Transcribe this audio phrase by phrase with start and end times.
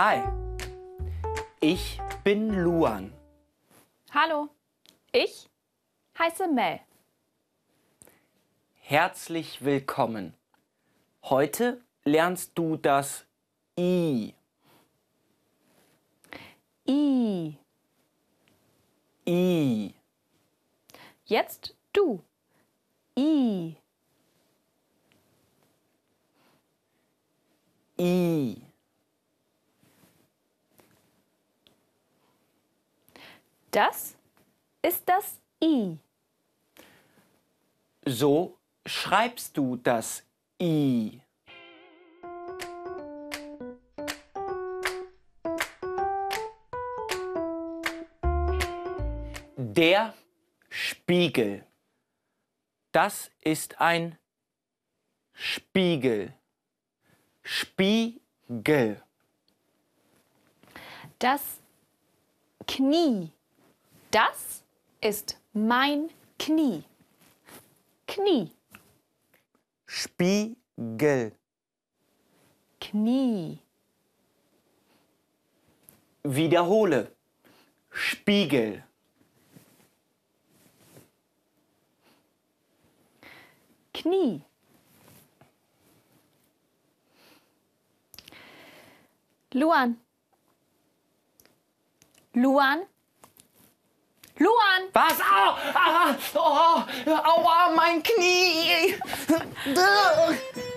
[0.00, 0.22] Hi,
[1.58, 3.12] ich bin Luan.
[4.12, 4.48] Hallo,
[5.10, 5.50] ich
[6.16, 6.78] heiße Mel.
[8.74, 10.34] Herzlich willkommen.
[11.24, 13.26] Heute lernst du das
[13.76, 14.34] I.
[16.86, 17.56] I.
[19.26, 19.94] I.
[21.24, 22.22] Jetzt du.
[23.16, 23.74] I.
[27.98, 28.68] I.
[33.78, 34.16] Das
[34.82, 35.98] ist das I.
[38.04, 40.24] So schreibst du das
[40.60, 41.20] I.
[49.56, 50.12] Der
[50.68, 51.64] Spiegel.
[52.90, 54.18] Das ist ein
[55.32, 56.34] Spiegel.
[57.44, 59.00] Spiegel.
[61.20, 61.60] Das
[62.66, 63.30] Knie.
[64.10, 64.62] Das
[65.02, 66.82] ist mein Knie.
[68.06, 68.50] Knie.
[69.86, 71.32] Spiegel.
[72.80, 73.58] Knie.
[76.22, 77.14] Wiederhole.
[77.90, 78.82] Spiegel.
[83.92, 84.42] Knie.
[89.52, 90.00] Luan.
[92.32, 92.86] Luan.
[94.38, 94.88] Luan!
[94.94, 95.18] Was?
[95.20, 95.56] Au!
[95.74, 98.94] Ah, oh, aua, mein Knie!